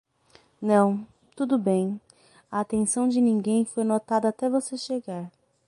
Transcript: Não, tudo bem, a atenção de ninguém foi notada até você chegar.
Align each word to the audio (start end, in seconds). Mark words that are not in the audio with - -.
Não, 0.59 1.05
tudo 1.35 1.59
bem, 1.59 2.01
a 2.51 2.61
atenção 2.61 3.07
de 3.07 3.21
ninguém 3.21 3.63
foi 3.65 3.83
notada 3.83 4.29
até 4.29 4.49
você 4.49 4.75
chegar. 4.75 5.31